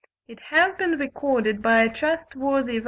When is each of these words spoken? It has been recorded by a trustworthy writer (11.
It 0.27 0.39
has 0.49 0.73
been 0.77 0.97
recorded 0.97 1.61
by 1.61 1.81
a 1.83 1.93
trustworthy 1.95 2.47
writer 2.47 2.77
(11. 2.77 2.79